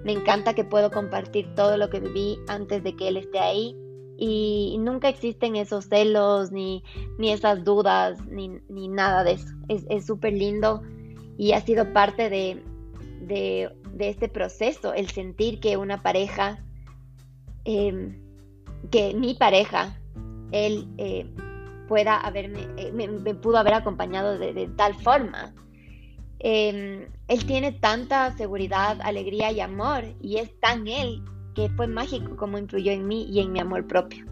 Me 0.04 0.14
encanta 0.14 0.56
que 0.56 0.64
puedo 0.64 0.90
compartir 0.90 1.54
todo 1.54 1.78
lo 1.78 1.92
que 1.92 2.00
viví 2.00 2.40
antes 2.48 2.84
de 2.84 2.96
que 2.96 3.10
él 3.10 3.18
esté 3.18 3.38
ahí 3.38 3.76
y 4.18 4.78
nunca 4.80 5.10
existen 5.10 5.56
esos 5.56 5.90
celos 5.90 6.52
ni, 6.52 6.84
ni 7.20 7.32
esas 7.32 7.64
dudas 7.64 8.18
ni, 8.26 8.50
ni, 8.68 8.88
nada 8.88 9.24
de 9.24 9.34
eso. 9.34 9.54
Es 9.68 10.08
súper 10.08 10.34
lindo 10.34 10.82
y 11.38 11.52
ha 11.52 11.62
sido 11.62 11.94
parte 11.94 12.32
de, 12.32 12.64
de, 13.22 13.70
este 14.00 14.28
proceso, 14.28 14.96
el 14.96 15.12
sentir 15.12 15.60
que 15.60 15.78
una 15.78 16.02
pareja, 16.02 16.66
em, 17.64 18.20
que 18.90 19.14
mi 19.14 19.36
pareja, 19.36 20.00
él 20.52 20.88
eh, 20.98 21.30
pueda 21.88 22.20
haberme, 22.20 22.68
eh, 22.78 22.92
me, 22.92 23.36
pudo 23.36 23.58
haber 23.58 23.76
acompañado 23.76 24.40
de 24.40 24.68
tal 24.78 24.96
forma 24.96 25.54
Em, 26.40 27.08
él 27.28 27.46
tiene 27.46 27.72
tanta 27.72 28.36
seguridad, 28.38 29.00
alegría 29.02 29.52
y 29.52 29.60
amor 29.60 30.04
y 30.22 30.38
es 30.38 30.60
tan 30.60 30.88
él 30.88 31.24
que 31.56 31.70
fue 31.70 31.88
mágico 31.88 32.36
como 32.36 32.60
influyó 32.60 32.92
en 32.92 33.08
mí 33.08 33.24
y 33.24 33.40
en 33.40 33.52
mi 33.52 33.60
amor 33.60 33.88
propio. 33.88 34.26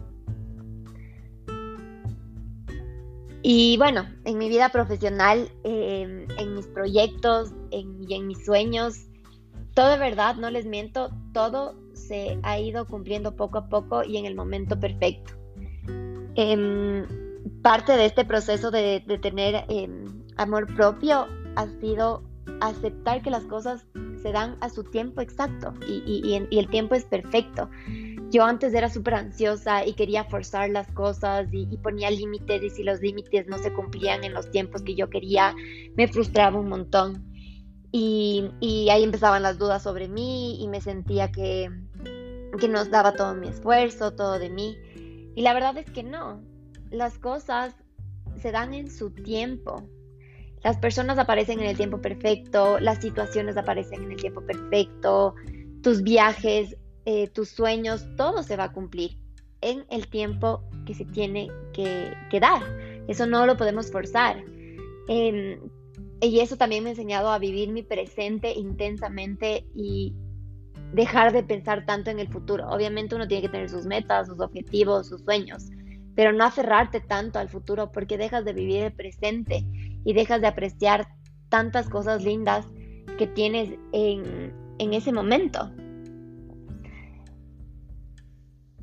Y 3.42 3.76
bueno, 3.76 4.06
en 4.24 4.38
mi 4.38 4.48
vida 4.48 4.70
profesional, 4.70 5.48
em, 5.64 6.26
en 6.38 6.54
mis 6.54 6.66
proyectos 6.68 7.52
y 7.70 8.14
en 8.14 8.26
mis 8.26 8.44
sueños, 8.44 9.06
todo 9.74 9.90
de 9.90 9.98
verdad, 9.98 10.36
no 10.36 10.50
les 10.50 10.66
miento, 10.66 11.10
todo 11.32 11.74
se 11.92 12.38
ha 12.42 12.58
ido 12.58 12.86
cumpliendo 12.86 13.36
poco 13.36 13.58
a 13.58 13.68
poco 13.68 14.04
y 14.04 14.16
en 14.16 14.26
el 14.26 14.34
momento 14.34 14.78
perfecto. 14.78 15.32
Em, 16.34 17.04
parte 17.62 17.96
de 17.96 18.06
este 18.06 18.24
proceso 18.24 18.70
de, 18.70 19.02
de 19.06 19.18
tener 19.18 19.64
amor 20.36 20.72
propio 20.74 21.26
ha 21.56 21.66
sido 21.80 22.22
aceptar 22.60 23.22
que 23.22 23.30
las 23.30 23.44
cosas 23.44 23.86
se 24.22 24.32
dan 24.32 24.56
a 24.60 24.68
su 24.68 24.84
tiempo 24.84 25.20
exacto 25.20 25.74
y, 25.86 26.34
el 26.50 26.68
tiempo 26.68 26.94
es 26.94 27.04
perfecto. 27.04 27.68
Yo 28.30 28.44
antes 28.44 28.74
era 28.74 28.88
súper 28.88 29.14
ansiosa 29.14 29.86
y 29.86 29.94
quería 29.94 30.24
forzar 30.24 30.70
las 30.70 30.90
cosas 30.92 31.48
y, 31.52 31.66
ponía 31.78 32.10
límites 32.10 32.62
y 32.62 32.70
si 32.70 32.82
los 32.82 33.00
límites 33.00 33.46
no 33.46 33.58
se 33.58 33.72
cumplían 33.72 34.24
en 34.24 34.34
los 34.34 34.50
tiempos 34.50 34.82
que 34.82 34.94
yo 34.94 35.08
quería, 35.10 35.54
me 35.96 36.08
frustraba 36.08 36.58
un 36.58 36.68
montón. 36.68 37.24
Y, 37.92 38.88
ahí 38.90 39.02
empezaban 39.02 39.42
las 39.42 39.58
dudas 39.58 39.82
sobre 39.82 40.08
mí 40.08 40.62
y 40.62 40.68
me 40.68 40.80
sentía 40.80 41.30
que, 41.30 41.70
que 42.58 42.68
nos 42.68 42.90
daba 42.90 43.12
todo 43.12 43.34
mi 43.34 43.48
esfuerzo, 43.48 44.12
todo 44.12 44.38
de 44.38 44.50
mí. 44.50 44.76
Y 45.34 45.42
la 45.42 45.54
verdad 45.54 45.76
es 45.78 45.90
que 45.90 46.02
no, 46.02 46.42
las 46.90 47.18
cosas 47.18 47.74
se 48.40 48.50
dan 48.50 48.74
en 48.74 48.90
su 48.90 49.10
tiempo. 49.10 49.88
Las 50.66 50.78
personas 50.78 51.16
aparecen 51.16 51.60
en 51.60 51.66
el 51.66 51.76
tiempo 51.76 52.00
perfecto, 52.00 52.80
las 52.80 53.00
situaciones 53.00 53.56
aparecen 53.56 54.02
en 54.02 54.10
el 54.10 54.16
tiempo 54.16 54.40
perfecto, 54.40 55.36
tus 55.80 56.02
viajes, 56.02 56.76
eh, 57.04 57.28
tus 57.28 57.50
sueños, 57.50 58.04
todo 58.16 58.42
se 58.42 58.56
va 58.56 58.64
a 58.64 58.72
cumplir 58.72 59.16
en 59.60 59.84
el 59.90 60.08
tiempo 60.08 60.64
que 60.84 60.92
se 60.92 61.04
tiene 61.04 61.46
que, 61.72 62.40
dar. 62.40 62.62
Eso 63.06 63.28
no 63.28 63.46
lo 63.46 63.56
podemos 63.56 63.92
forzar. 63.92 64.42
Em, 65.06 65.60
y 66.20 66.40
eso 66.40 66.56
también 66.56 66.82
me 66.82 66.90
ha 66.90 66.94
enseñado 66.94 67.28
a 67.28 67.38
vivir 67.38 67.70
mi 67.70 67.84
presente 67.84 68.52
intensamente 68.52 69.68
y 69.72 70.16
dejar 70.92 71.32
de 71.32 71.44
pensar 71.44 71.86
tanto 71.86 72.10
en 72.10 72.18
el 72.18 72.26
futuro. 72.26 72.68
Obviamente 72.70 73.14
uno 73.14 73.28
tiene 73.28 73.42
que 73.42 73.50
tener 73.50 73.70
sus 73.70 73.86
metas, 73.86 74.26
sus 74.26 74.40
objetivos, 74.40 75.06
sus 75.06 75.22
sueños, 75.22 75.68
pero 76.16 76.32
no 76.32 76.42
aferrarte 76.42 76.98
tanto 76.98 77.38
al 77.38 77.48
futuro 77.48 77.92
porque 77.92 78.18
dejas 78.18 78.44
de 78.44 78.52
vivir 78.52 78.82
el 78.82 78.92
presente 78.92 79.64
y 80.06 80.12
dejas 80.12 80.40
de 80.40 80.46
apreciar 80.46 81.08
tantas 81.48 81.88
cosas 81.88 82.22
lindas 82.22 82.64
que 83.18 83.26
tienes 83.26 83.76
en, 83.92 84.54
ese 84.78 85.12
momento. 85.12 85.72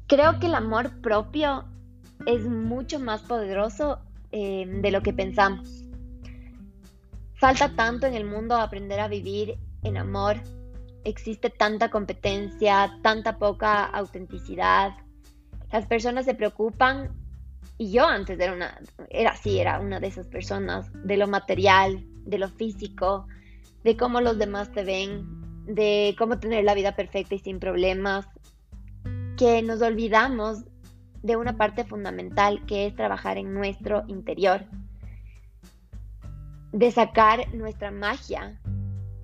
Creo 0.08 0.38
que 0.40 0.48
el 0.48 0.56
amor 0.56 1.00
propio 1.00 1.64
es 2.26 2.44
mucho 2.44 3.00
más 3.00 3.22
poderoso 3.22 4.00
eh, 4.34 4.66
de 4.68 4.92
lo 4.92 5.02
que 5.02 5.14
pensamos. 5.14 5.86
Falta 7.36 7.74
tanto 7.74 8.06
en 8.06 8.16
el 8.16 8.26
mundo 8.26 8.58
aprender 8.58 9.00
a 9.00 9.08
vivir 9.08 9.58
en 9.84 9.96
amor. 9.96 10.42
Existe 11.06 11.50
tanta 11.50 11.90
competencia, 11.90 13.00
tanta 13.02 13.38
poca 13.38 13.86
autenticidad. 13.86 14.92
Las 15.72 15.86
personas 15.86 16.26
se 16.26 16.36
preocupan 16.36 17.23
y 17.78 17.92
yo 17.92 18.06
antes 18.06 18.40
era 18.40 18.54
una, 18.54 18.80
era 19.10 19.32
así, 19.32 19.60
era 19.60 19.80
una 19.80 20.00
de 20.00 20.08
esas 20.08 20.28
personas, 20.28 20.92
de 20.94 21.18
lo 21.18 21.28
material, 21.28 22.04
de 22.26 22.38
lo 22.38 22.50
físico, 22.50 23.28
de 23.84 23.98
cómo 23.98 24.22
los 24.22 24.38
demás 24.38 24.72
te 24.72 24.84
ven, 24.84 25.26
de 25.66 26.16
cómo 26.18 26.40
tener 26.40 26.64
la 26.64 26.74
vida 26.74 26.96
perfecta 26.96 27.36
y 27.36 27.40
sin 27.40 27.60
problemas, 27.60 28.28
que 29.38 29.62
nos 29.62 29.82
olvidamos 29.82 30.64
de 31.22 31.38
una 31.38 31.58
parte 31.58 31.84
fundamental 31.84 32.66
que 32.66 32.86
es 32.86 32.96
trabajar 32.96 33.38
en 33.38 33.54
nuestro 33.54 34.04
interior, 34.08 34.66
de 36.72 36.92
sacar 36.92 37.54
nuestra 37.54 37.92
magia, 37.92 38.60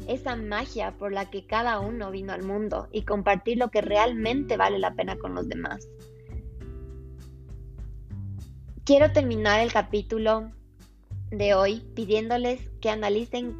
esa 0.07 0.35
magia 0.35 0.97
por 0.97 1.11
la 1.11 1.29
que 1.29 1.45
cada 1.45 1.79
uno 1.79 2.09
vino 2.09 2.33
al 2.33 2.43
mundo 2.43 2.87
y 2.91 3.03
compartir 3.03 3.57
lo 3.57 3.69
que 3.69 3.81
realmente 3.81 4.57
vale 4.57 4.79
la 4.79 4.93
pena 4.93 5.17
con 5.17 5.35
los 5.35 5.47
demás. 5.47 5.87
Quiero 8.89 9.11
terminar 9.11 9.59
el 9.59 9.71
capítulo 9.71 10.51
de 11.29 11.53
hoy 11.53 11.83
pidiéndoles 11.93 12.71
que 12.81 12.89
analicen 12.89 13.55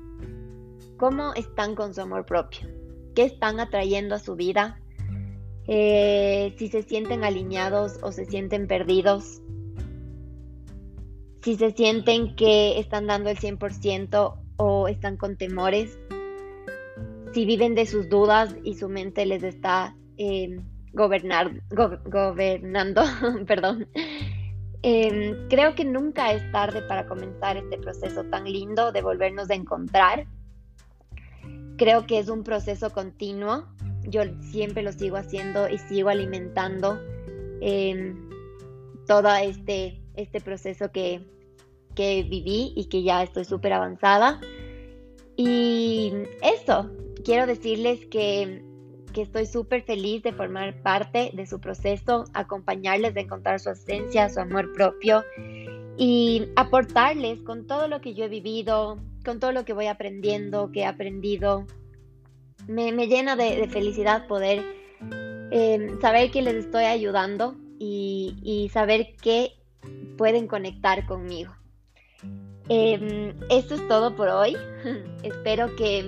cómo 0.98 1.36
están 1.36 1.76
con 1.76 1.94
su 1.94 2.02
amor 2.02 2.26
propio, 2.26 2.68
qué 3.14 3.26
están 3.26 3.60
atrayendo 3.60 4.16
a 4.16 4.20
su 4.20 4.36
vida, 4.36 4.80
eh, 5.68 6.56
si 6.58 6.68
se 6.70 6.82
sienten 6.82 7.24
alineados 7.24 8.00
o 8.02 8.12
se 8.12 8.26
sienten 8.26 8.66
perdidos, 8.66 9.44
si 11.44 11.58
se 11.58 11.74
sienten 11.74 12.36
que 12.36 12.80
están 12.80 13.06
dando 13.06 13.30
el 13.30 13.38
100% 13.38 14.36
o 14.58 14.88
están 14.88 15.16
con 15.16 15.38
temores, 15.38 16.00
si 17.36 17.46
viven 17.46 17.76
de 17.76 17.86
sus 17.86 18.10
dudas 18.10 18.56
y 18.64 18.74
su 18.74 18.90
mente 18.90 19.28
les 19.28 19.44
está 19.44 19.96
eh, 20.18 20.60
gobernar, 20.92 21.52
gobernando, 21.70 23.04
perdón. 23.46 23.88
Em, 24.82 25.48
creo 25.50 25.76
que 25.76 25.84
nunca 25.84 26.32
es 26.32 26.52
tarde 26.52 26.82
para 26.84 27.06
comenzar 27.06 27.58
este 27.58 27.78
proceso 27.78 28.24
tan 28.26 28.46
lindo 28.46 28.92
de 28.92 29.02
volvernos 29.02 29.50
a 29.50 29.56
encontrar. 29.56 30.26
Creo 31.78 32.06
que 32.06 32.20
es 32.20 32.30
un 32.30 32.44
proceso 32.44 32.90
continuo. 32.92 33.66
Yo 34.04 34.22
siempre 34.42 34.82
lo 34.84 34.92
sigo 34.94 35.18
haciendo 35.18 35.68
y 35.70 35.78
sigo 35.78 36.10
alimentando 36.10 36.98
eh, 37.62 38.16
todo 39.06 39.36
este, 39.36 40.02
este 40.16 40.40
proceso 40.40 40.92
que, 40.92 41.28
que 41.96 42.24
viví 42.24 42.74
y 42.76 42.86
que 42.86 43.04
ya 43.04 43.24
estoy 43.24 43.44
súper 43.44 43.74
avanzada. 43.74 44.40
Y 45.36 46.14
eso, 46.42 46.90
quiero 47.24 47.46
decirles 47.46 48.06
que 48.08 48.69
que 49.10 49.22
estoy 49.22 49.46
súper 49.46 49.84
feliz 49.84 50.24
de 50.24 50.34
formar 50.34 50.82
parte 50.82 51.32
de 51.34 51.46
su 51.46 51.60
proceso, 51.60 52.26
acompañarles 52.34 53.14
de 53.14 53.22
encontrar 53.22 53.60
su 53.60 53.70
esencia, 53.70 54.30
su 54.30 54.40
amor 54.40 54.74
propio 54.74 55.24
y 55.98 56.48
aportarles 56.56 57.42
con 57.42 57.68
todo 57.68 57.88
lo 57.88 58.00
que 58.00 58.14
yo 58.14 58.26
he 58.26 58.30
vivido, 58.30 58.98
con 59.26 59.40
todo 59.40 59.52
lo 59.52 59.66
que 59.66 59.74
voy 59.74 59.88
aprendiendo, 59.88 60.72
que 60.72 60.82
he 60.82 60.86
aprendido. 60.86 61.68
Me, 62.68 62.92
llena 63.08 63.36
de, 63.36 63.68
felicidad 63.68 64.28
poder 64.28 64.64
em, 65.52 66.00
saber 66.00 66.32
que 66.32 66.42
les 66.42 66.56
estoy 66.56 66.86
ayudando 66.86 67.56
y, 67.80 68.70
saber 68.74 69.16
que 69.22 69.54
pueden 70.18 70.48
conectar 70.48 71.06
conmigo. 71.06 71.54
Eh, 72.70 73.34
esto 73.50 73.76
es 73.76 73.88
todo 73.88 74.16
por 74.16 74.30
hoy. 74.30 74.56
Espero 75.24 75.76
que, 75.76 76.08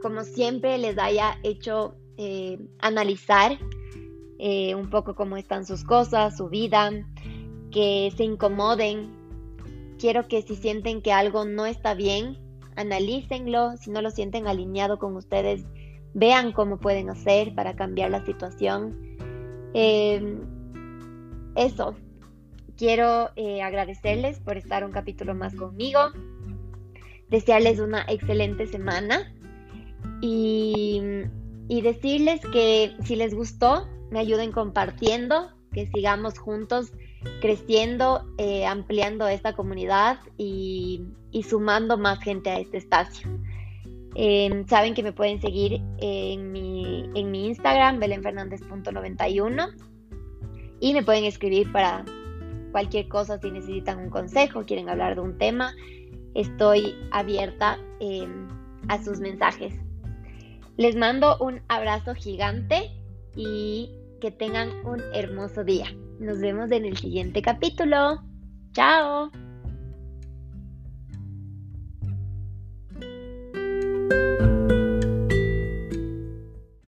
como 0.00 0.22
siempre, 0.22 0.78
les 0.78 0.98
haya 0.98 1.38
hecho 1.42 1.96
eh, 2.16 2.58
analizar 2.78 3.58
eh, 4.38 4.74
un 4.74 4.90
poco 4.90 5.14
cómo 5.14 5.36
están 5.36 5.64
sus 5.66 5.84
cosas, 5.84 6.36
su 6.36 6.48
vida, 6.48 6.90
que 7.70 8.12
se 8.16 8.24
incomoden. 8.24 9.10
Quiero 9.98 10.26
que 10.26 10.42
si 10.42 10.56
sienten 10.56 11.00
que 11.00 11.12
algo 11.12 11.44
no 11.44 11.64
está 11.64 11.94
bien, 11.94 12.38
analícenlo. 12.76 13.76
Si 13.76 13.90
no 13.90 14.02
lo 14.02 14.10
sienten 14.10 14.46
alineado 14.48 14.98
con 14.98 15.16
ustedes, 15.16 15.64
vean 16.14 16.52
cómo 16.52 16.78
pueden 16.78 17.08
hacer 17.08 17.54
para 17.54 17.76
cambiar 17.76 18.10
la 18.10 18.24
situación. 18.24 18.98
Em, 19.74 20.40
eso, 21.54 21.94
quiero 22.76 23.30
eh, 23.36 23.62
agradecerles 23.62 24.40
por 24.40 24.56
estar 24.56 24.84
un 24.84 24.90
capítulo 24.90 25.34
más 25.34 25.54
conmigo, 25.54 26.00
desearles 27.28 27.78
una 27.78 28.04
excelente 28.08 28.66
semana 28.66 29.32
y 30.20 31.00
y 31.72 31.80
decirles 31.80 32.42
que 32.52 32.94
si 33.02 33.16
les 33.16 33.34
gustó, 33.34 33.88
me 34.10 34.18
ayuden 34.18 34.52
compartiendo, 34.52 35.48
que 35.72 35.86
sigamos 35.86 36.38
juntos 36.38 36.92
creciendo, 37.40 38.26
eh, 38.36 38.66
ampliando 38.66 39.26
esta 39.26 39.54
comunidad 39.54 40.18
y, 40.36 41.02
sumando 41.48 41.96
más 41.96 42.22
gente 42.22 42.50
a 42.50 42.58
este 42.58 42.76
espacio. 42.76 43.26
Em, 44.16 44.66
saben 44.66 44.92
que 44.92 45.02
me 45.02 45.14
pueden 45.14 45.40
seguir 45.40 45.80
en 45.96 46.52
mi, 46.52 47.08
en 47.14 47.30
mi 47.30 47.46
Instagram, 47.46 48.00
belenfernandez.91 48.00 49.74
y 50.78 50.92
me 50.92 51.02
pueden 51.02 51.24
escribir 51.24 51.72
para 51.72 52.04
cualquier 52.70 53.08
cosa 53.08 53.40
si 53.40 53.50
necesitan 53.50 53.98
un 53.98 54.10
consejo, 54.10 54.66
quieren 54.66 54.90
hablar 54.90 55.14
de 55.14 55.22
un 55.22 55.38
tema. 55.38 55.74
Estoy 56.34 56.94
abierta 57.12 57.78
em, 57.98 58.46
a 58.88 59.02
sus 59.02 59.20
mensajes. 59.20 59.72
Les 60.76 60.96
mando 60.96 61.36
un 61.38 61.60
abrazo 61.68 62.14
gigante 62.14 62.90
y 63.36 63.90
que 64.20 64.30
tengan 64.30 64.70
un 64.86 65.02
hermoso 65.12 65.64
día. 65.64 65.86
Nos 66.18 66.38
vemos 66.38 66.70
en 66.70 66.84
el 66.84 66.96
siguiente 66.96 67.42
capítulo. 67.42 68.22
Chao. 68.72 69.30